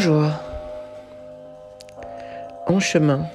Bonjour. 0.00 0.30
En 2.68 2.78
chemin. 2.78 3.26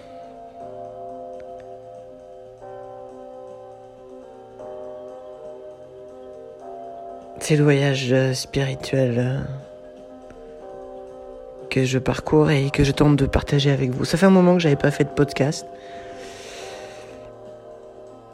C'est 7.42 7.58
le 7.58 7.66
voyage 7.66 8.08
euh, 8.14 8.34
spirituel 8.34 9.16
euh, 9.18 9.40
que 11.70 11.84
je 11.84 12.00
parcours 12.00 12.50
et 12.50 12.70
que 12.70 12.86
je 12.86 12.94
tente 12.94 13.18
de 13.18 13.26
partager 13.26 13.70
avec 13.70 13.90
vous. 13.90 14.06
Ça 14.06 14.18
fait 14.18 14.28
un 14.28 14.30
moment 14.30 14.54
que 14.54 14.62
j'avais 14.62 14.78
pas 14.78 14.92
fait 14.92 15.04
de 15.04 15.10
podcast 15.10 15.68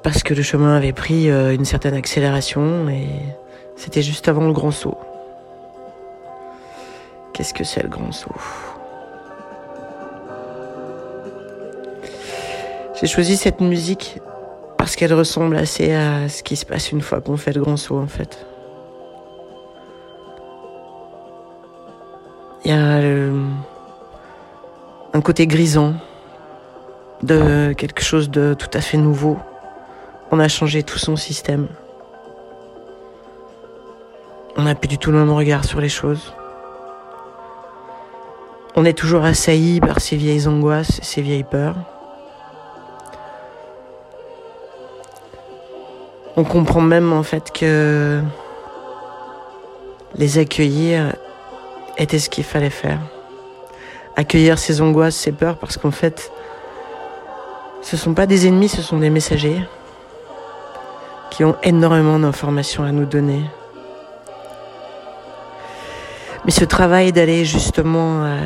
parce 0.04 0.22
que 0.22 0.36
le 0.36 0.44
chemin 0.44 0.78
avait 0.78 0.94
pris 0.94 1.32
euh, 1.32 1.56
une 1.56 1.66
certaine 1.66 1.96
accélération 1.96 2.90
et 2.90 3.08
c'était 3.76 4.04
juste 4.04 4.28
avant 4.28 4.46
le 4.46 4.54
grand 4.54 4.70
saut. 4.70 5.00
Qu'est-ce 7.40 7.54
que 7.54 7.64
c'est 7.64 7.82
le 7.82 7.88
grand 7.88 8.12
saut 8.12 8.36
J'ai 13.00 13.08
choisi 13.08 13.38
cette 13.38 13.62
musique 13.62 14.20
parce 14.78 14.98
qu'elle 14.98 15.14
ressemble 15.14 15.56
assez 15.56 15.94
à 15.94 16.28
ce 16.28 16.44
qui 16.44 16.58
se 16.58 16.66
passe 16.66 16.92
une 16.92 17.00
fois 17.00 17.22
qu'on 17.22 17.38
fait 17.38 17.54
le 17.54 17.62
grand 17.62 17.78
saut 17.78 17.98
en 17.98 18.08
fait. 18.08 18.46
Il 22.66 22.72
y 22.72 22.74
a 22.74 22.98
euh, 22.98 23.42
un 25.14 25.22
côté 25.22 25.48
grisant 25.48 25.94
de 27.24 27.72
quelque 27.72 28.02
chose 28.02 28.30
de 28.30 28.54
tout 28.54 28.72
à 28.74 28.82
fait 28.82 28.98
nouveau. 28.98 29.38
On 30.32 30.40
a 30.40 30.50
changé 30.50 30.84
tout 30.84 31.00
son 31.00 31.16
système. 31.16 31.70
On 34.58 34.64
n'a 34.64 34.76
plus 34.76 34.90
du 34.90 34.98
tout 34.98 35.14
le 35.14 35.20
même 35.20 35.32
regard 35.32 35.64
sur 35.64 35.80
les 35.80 35.88
choses. 35.88 36.34
On 38.82 38.86
est 38.86 38.94
toujours 38.94 39.26
assailli 39.26 39.82
par 39.82 40.00
ces 40.00 40.16
vieilles 40.16 40.48
angoisses, 40.48 41.02
ces 41.04 41.22
vieilles 41.22 41.44
peurs. 41.44 41.76
On 46.38 46.46
comprend 46.46 46.80
même 46.80 47.12
en 47.12 47.24
fait 47.24 47.52
que 47.52 48.22
les 50.16 50.38
accueillir 50.38 51.14
était 51.98 52.20
ce 52.20 52.30
qu'il 52.30 52.46
fallait 52.46 52.70
faire. 52.70 53.02
Accueillir 54.16 54.58
ces 54.58 54.80
angoisses, 54.80 55.18
ces 55.18 55.34
peurs, 55.34 55.58
parce 55.58 55.76
qu'en 55.76 55.92
fait, 55.92 56.32
ce 57.82 57.98
ne 57.98 58.00
sont 58.00 58.14
pas 58.14 58.28
des 58.28 58.48
ennemis, 58.48 58.70
ce 58.70 58.82
sont 58.82 59.00
des 59.00 59.10
messagers 59.10 59.60
qui 61.32 61.44
ont 61.44 61.58
énormément 61.64 62.18
d'informations 62.18 62.86
à 62.86 62.94
nous 62.94 63.06
donner. 63.06 63.44
Mais 66.50 66.56
ce 66.56 66.66
travail 66.66 67.12
d'aller 67.12 67.46
justement 67.46 68.24
euh, 68.24 68.40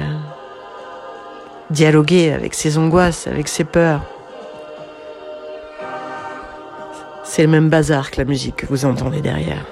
dialoguer 1.70 2.34
avec 2.34 2.54
ses 2.54 2.78
angoisses, 2.78 3.28
avec 3.28 3.48
ses 3.48 3.64
peurs, 3.64 4.02
c'est 7.24 7.44
le 7.44 7.48
même 7.48 7.70
bazar 7.70 8.12
que 8.12 8.18
la 8.18 8.26
musique 8.26 8.58
que 8.58 8.66
vous 8.66 8.84
entendez 8.84 9.22
derrière. 9.22 9.66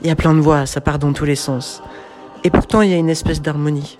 Il 0.00 0.06
y 0.06 0.10
a 0.10 0.16
plein 0.16 0.32
de 0.32 0.40
voix, 0.40 0.64
ça 0.64 0.80
part 0.80 0.98
dans 0.98 1.12
tous 1.12 1.26
les 1.26 1.36
sens. 1.36 1.82
Et 2.42 2.48
pourtant, 2.48 2.80
il 2.80 2.90
y 2.90 2.94
a 2.94 2.96
une 2.96 3.10
espèce 3.10 3.42
d'harmonie. 3.42 3.98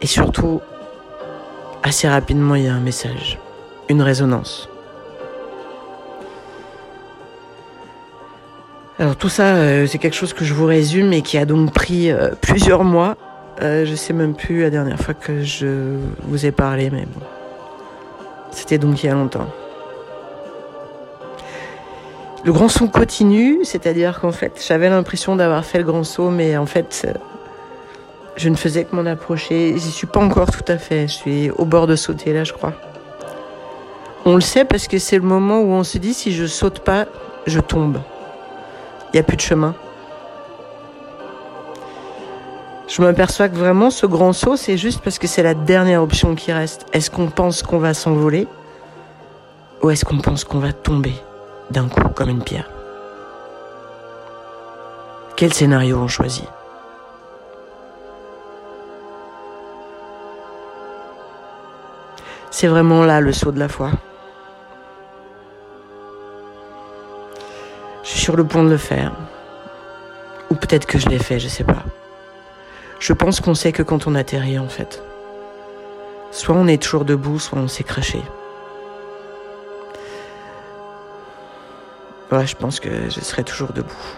Et 0.00 0.06
surtout, 0.06 0.62
assez 1.82 2.08
rapidement, 2.08 2.54
il 2.54 2.64
y 2.64 2.68
a 2.68 2.74
un 2.74 2.80
message, 2.80 3.38
une 3.90 4.00
résonance. 4.00 4.70
Alors 8.96 9.16
tout 9.16 9.28
ça, 9.28 9.56
euh, 9.56 9.88
c'est 9.88 9.98
quelque 9.98 10.14
chose 10.14 10.32
que 10.32 10.44
je 10.44 10.54
vous 10.54 10.66
résume 10.66 11.12
et 11.12 11.22
qui 11.22 11.36
a 11.36 11.46
donc 11.46 11.72
pris 11.72 12.12
euh, 12.12 12.30
plusieurs 12.40 12.84
mois. 12.84 13.16
Euh, 13.60 13.84
je 13.84 13.94
sais 13.96 14.12
même 14.12 14.34
plus 14.34 14.62
la 14.62 14.70
dernière 14.70 15.00
fois 15.00 15.14
que 15.14 15.42
je 15.42 15.96
vous 16.22 16.46
ai 16.46 16.52
parlé, 16.52 16.90
mais 16.90 17.04
bon. 17.12 17.20
C'était 18.52 18.78
donc 18.78 19.02
il 19.02 19.06
y 19.06 19.08
a 19.08 19.14
longtemps. 19.14 19.48
Le 22.44 22.52
grand 22.52 22.68
saut 22.68 22.86
continue, 22.86 23.64
c'est-à-dire 23.64 24.20
qu'en 24.20 24.30
fait, 24.30 24.64
j'avais 24.64 24.88
l'impression 24.88 25.34
d'avoir 25.34 25.64
fait 25.64 25.78
le 25.78 25.84
grand 25.84 26.04
saut, 26.04 26.30
mais 26.30 26.56
en 26.56 26.66
fait, 26.66 27.08
je 28.36 28.48
ne 28.48 28.54
faisais 28.54 28.84
que 28.84 28.94
m'en 28.94 29.06
approcher. 29.06 29.74
J'y 29.76 29.90
suis 29.90 30.06
pas 30.06 30.20
encore 30.20 30.52
tout 30.52 30.64
à 30.68 30.78
fait. 30.78 31.08
Je 31.08 31.14
suis 31.14 31.50
au 31.50 31.64
bord 31.64 31.88
de 31.88 31.96
sauter 31.96 32.32
là, 32.32 32.44
je 32.44 32.52
crois. 32.52 32.74
On 34.24 34.36
le 34.36 34.40
sait 34.40 34.64
parce 34.64 34.86
que 34.86 34.98
c'est 34.98 35.16
le 35.16 35.24
moment 35.24 35.62
où 35.62 35.72
on 35.72 35.82
se 35.82 35.98
dit 35.98 36.14
si 36.14 36.32
je 36.32 36.46
saute 36.46 36.78
pas, 36.78 37.06
je 37.46 37.58
tombe. 37.58 37.98
Il 39.14 39.18
n'y 39.18 39.20
a 39.20 39.22
plus 39.22 39.36
de 39.36 39.42
chemin. 39.42 39.76
Je 42.88 43.00
m'aperçois 43.00 43.48
que 43.48 43.54
vraiment 43.54 43.90
ce 43.90 44.06
grand 44.06 44.32
saut, 44.32 44.56
c'est 44.56 44.76
juste 44.76 45.02
parce 45.02 45.20
que 45.20 45.28
c'est 45.28 45.44
la 45.44 45.54
dernière 45.54 46.02
option 46.02 46.34
qui 46.34 46.50
reste. 46.50 46.84
Est-ce 46.92 47.12
qu'on 47.12 47.28
pense 47.28 47.62
qu'on 47.62 47.78
va 47.78 47.94
s'envoler 47.94 48.48
ou 49.82 49.90
est-ce 49.90 50.04
qu'on 50.04 50.18
pense 50.18 50.42
qu'on 50.42 50.58
va 50.58 50.72
tomber 50.72 51.14
d'un 51.70 51.86
coup 51.86 52.08
comme 52.08 52.28
une 52.28 52.42
pierre? 52.42 52.68
Quel 55.36 55.54
scénario 55.54 55.96
on 55.96 56.08
choisit? 56.08 56.48
C'est 62.50 62.66
vraiment 62.66 63.04
là 63.04 63.20
le 63.20 63.32
saut 63.32 63.52
de 63.52 63.60
la 63.60 63.68
foi. 63.68 63.90
Sur 68.24 68.36
le 68.36 68.44
point 68.44 68.64
de 68.64 68.70
le 68.70 68.78
faire. 68.78 69.12
Ou 70.48 70.54
peut-être 70.54 70.86
que 70.86 70.98
je 70.98 71.10
l'ai 71.10 71.18
fait, 71.18 71.38
je 71.38 71.46
sais 71.46 71.62
pas. 71.62 71.82
Je 72.98 73.12
pense 73.12 73.38
qu'on 73.40 73.52
sait 73.54 73.70
que 73.70 73.82
quand 73.82 74.06
on 74.06 74.14
atterrit 74.14 74.58
en 74.58 74.68
fait. 74.68 75.02
Soit 76.30 76.54
on 76.54 76.66
est 76.66 76.82
toujours 76.82 77.04
debout, 77.04 77.38
soit 77.38 77.58
on 77.58 77.68
s'est 77.68 77.84
craché. 77.84 78.22
Ouais, 82.32 82.46
je 82.46 82.56
pense 82.56 82.80
que 82.80 83.10
je 83.10 83.20
serai 83.20 83.44
toujours 83.44 83.74
debout. 83.74 84.08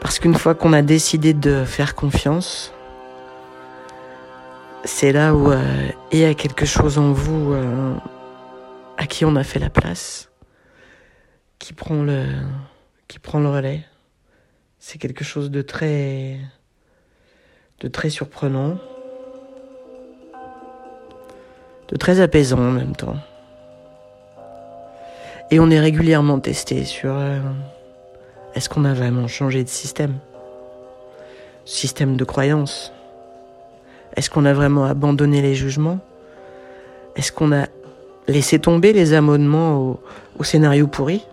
Parce 0.00 0.18
qu'une 0.18 0.34
fois 0.34 0.56
qu'on 0.56 0.72
a 0.72 0.82
décidé 0.82 1.32
de 1.32 1.64
faire 1.64 1.94
confiance, 1.94 2.74
c'est 4.82 5.12
là 5.12 5.32
où 5.32 5.52
euh, 5.52 5.62
il 6.10 6.18
y 6.18 6.24
a 6.24 6.34
quelque 6.34 6.66
chose 6.66 6.98
en 6.98 7.12
vous 7.12 7.52
euh, 7.52 7.94
à 8.98 9.06
qui 9.06 9.24
on 9.24 9.36
a 9.36 9.44
fait 9.44 9.60
la 9.60 9.70
place 9.70 10.31
qui 11.62 11.74
prend 11.74 12.02
le, 12.02 12.24
qui 13.06 13.20
prend 13.20 13.38
le 13.38 13.48
relais. 13.48 13.84
C'est 14.80 14.98
quelque 14.98 15.22
chose 15.22 15.48
de 15.48 15.62
très, 15.62 16.38
de 17.78 17.86
très 17.86 18.10
surprenant, 18.10 18.78
de 21.86 21.96
très 21.96 22.18
apaisant 22.18 22.58
en 22.58 22.72
même 22.72 22.96
temps. 22.96 23.14
Et 25.52 25.60
on 25.60 25.70
est 25.70 25.78
régulièrement 25.78 26.40
testé 26.40 26.84
sur 26.84 27.14
euh, 27.14 27.38
est-ce 28.56 28.68
qu'on 28.68 28.84
a 28.84 28.92
vraiment 28.92 29.28
changé 29.28 29.62
de 29.62 29.68
système, 29.68 30.18
système 31.64 32.16
de 32.16 32.24
croyance. 32.24 32.92
Est-ce 34.16 34.30
qu'on 34.30 34.46
a 34.46 34.52
vraiment 34.52 34.84
abandonné 34.86 35.42
les 35.42 35.54
jugements? 35.54 36.00
Est-ce 37.14 37.30
qu'on 37.30 37.52
a 37.52 37.68
laissé 38.26 38.58
tomber 38.58 38.92
les 38.92 39.12
amendements 39.12 39.78
au, 39.78 40.00
au 40.40 40.42
scénario 40.42 40.88
pourri? 40.88 41.24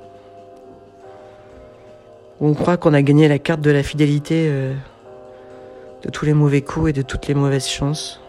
On 2.42 2.54
croit 2.54 2.78
qu'on 2.78 2.94
a 2.94 3.02
gagné 3.02 3.28
la 3.28 3.40
carte 3.40 3.62
de 3.62 3.72
la 3.72 3.84
fidélité 3.84 4.48
euh, 4.48 4.74
de 6.04 6.10
tous 6.10 6.26
les 6.26 6.34
mauvais 6.34 6.62
coups 6.62 6.90
et 6.90 6.94
de 6.94 7.02
toutes 7.02 7.28
les 7.28 7.34
mauvaises 7.34 7.68
chances. 7.68 8.22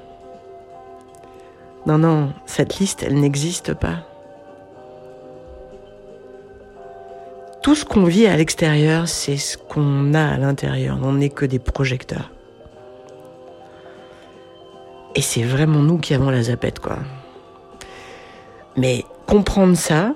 Non, 1.87 1.98
non, 1.98 2.32
cette 2.47 2.78
liste, 2.78 3.03
elle 3.03 3.20
n'existe 3.20 3.75
pas. 3.75 4.05
Tout 7.62 7.75
ce 7.75 7.85
qu'on 7.85 8.05
vit 8.05 8.26
à 8.26 8.37
l'extérieur, 8.37 9.06
c'est 9.06 9.37
ce 9.37 9.56
qu'on 9.56 10.14
a 10.14 10.25
à 10.25 10.37
l'intérieur. 10.38 10.99
On 11.02 11.12
n'est 11.12 11.29
que 11.29 11.46
des 11.46 11.58
projecteurs. 11.58 12.31
Et 15.14 15.20
c'est 15.20 15.43
vraiment 15.43 15.81
nous 15.81 15.99
qui 15.99 16.14
avons 16.14 16.31
la 16.31 16.43
zapette, 16.43 16.79
quoi. 16.79 16.99
Mais 18.76 19.05
comprendre 19.26 19.76
ça, 19.76 20.14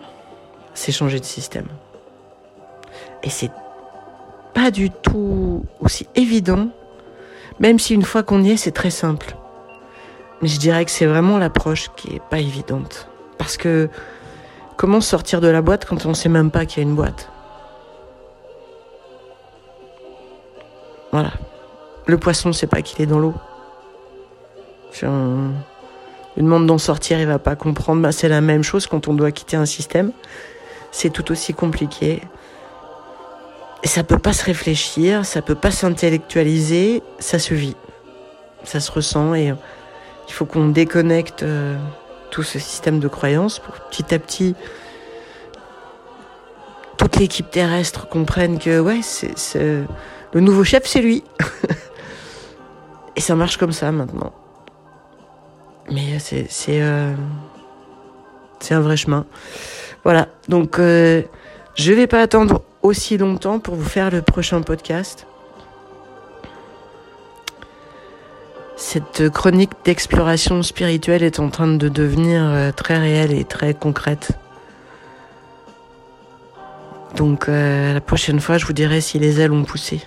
c'est 0.73 0.93
changer 0.93 1.21
de 1.21 1.25
système. 1.25 1.69
Et 3.23 3.31
c'est 3.31 3.51
pas 4.55 4.71
du 4.71 4.91
tout 4.91 5.65
aussi 5.81 6.07
évident, 6.15 6.69
même 7.61 7.79
si 7.79 7.95
une 7.95 8.03
fois 8.03 8.23
qu'on 8.23 8.43
y 8.43 8.53
est, 8.53 8.57
c'est 8.57 8.73
très 8.73 8.91
simple. 8.91 9.37
Mais 10.41 10.49
je 10.49 10.59
dirais 10.59 10.85
que 10.85 10.91
c'est 10.91 11.07
vraiment 11.07 11.39
l'approche 11.39 11.91
qui 11.97 12.17
est 12.17 12.23
pas 12.23 12.39
évidente. 12.39 13.09
Parce 13.39 13.57
que 13.57 13.89
comment 14.77 15.01
sortir 15.01 15.41
de 15.41 15.49
la 15.49 15.63
boîte 15.63 15.85
quand 15.85 16.07
on 16.07 16.15
sait 16.15 16.29
même 16.29 16.51
pas 16.51 16.67
qu'il 16.67 16.83
y 16.83 16.87
a 16.87 16.89
une 16.89 16.95
boîte? 16.95 17.31
Voilà. 21.13 21.33
Le 22.07 22.19
poisson 22.19 22.53
sait 22.53 22.67
pas 22.67 22.83
qu'il 22.83 23.01
est 23.03 23.07
dans 23.07 23.19
l'eau. 23.19 23.35
Si 24.93 25.05
lui 25.05 26.43
demande 26.43 26.67
d'en 26.67 26.79
sortir, 26.79 27.21
il 27.21 27.27
va 27.27 27.39
pas 27.39 27.57
comprendre. 27.57 28.03
Bah, 28.03 28.13
c'est 28.13 28.29
la 28.29 28.41
même 28.41 28.63
chose 28.63 28.87
quand 28.87 29.09
on 29.09 29.15
doit 29.15 29.31
quitter 29.31 29.57
un 29.57 29.67
système. 29.67 30.13
c'est 30.91 31.11
tout 31.11 31.33
aussi 31.33 31.55
compliqué. 31.55 32.23
Ça 33.85 34.03
peut 34.03 34.19
pas 34.19 34.33
se 34.33 34.45
réfléchir, 34.45 35.25
ça 35.25 35.43
peut 35.43 35.55
pas 35.55 35.71
s'intellectualiser, 35.71 37.03
ça 37.19 37.39
se 37.39 37.55
vit. 37.55 37.77
Ça 38.65 38.81
se 38.81 38.91
ressent 38.91 39.35
et 39.35 39.53
il 40.27 40.33
faut 40.33 40.47
qu'on 40.47 40.69
déconnecte 40.69 41.43
euh, 41.43 41.77
tout 42.31 42.43
ce 42.43 42.59
système 42.59 42.99
de 42.99 43.09
croyances 43.09 43.59
pour 43.59 43.75
petit 43.75 44.15
à 44.15 44.19
petit 44.19 44.55
toute 46.97 47.17
l'équipe 47.17 47.51
terrestre 47.51 48.09
comprenne 48.09 48.59
que 48.59 48.81
ouais, 48.81 49.01
c'est 49.03 49.57
le 50.33 50.41
nouveau 50.41 50.65
chef, 50.65 50.87
c'est 50.87 51.01
lui. 51.01 51.23
et 53.17 53.21
ça 53.21 53.35
marche 53.35 53.57
comme 53.57 53.73
ça 53.73 53.93
maintenant. 53.93 54.33
Mais 55.91 56.19
c'est 56.19 56.47
c'est 56.49 56.83
euh, 56.83 57.15
c'est 58.59 58.75
un 58.75 58.81
vrai 58.81 58.97
chemin. 58.97 59.27
Voilà. 60.03 60.29
Donc 60.49 60.79
euh, 60.79 61.23
je 61.77 61.93
vais 61.93 62.07
pas 62.07 62.21
attendre 62.21 62.63
aussi 62.85 63.17
longtemps 63.17 63.59
pour 63.59 63.75
vous 63.75 63.89
faire 63.89 64.11
le 64.11 64.23
prochain 64.23 64.61
podcast. 64.61 65.27
Cette 68.77 69.31
chronique 69.31 69.73
d'exploration 69.85 70.63
spirituelle 70.63 71.23
est 71.23 71.41
en 71.41 71.49
train 71.49 71.67
de 71.67 71.89
devenir 71.89 72.45
euh, 72.45 72.71
très 72.71 72.99
réelle 72.99 73.33
et 73.33 73.45
très 73.45 73.73
concrète. 73.73 74.33
Donc 77.17 77.49
euh, 77.49 77.95
la 77.95 78.01
prochaine 78.01 78.41
fois, 78.41 78.59
je 78.59 78.67
vous 78.67 78.73
dirai 78.73 79.01
si 79.01 79.19
les 79.19 79.41
ailes 79.41 79.53
ont 79.53 79.65
poussé. 79.65 80.03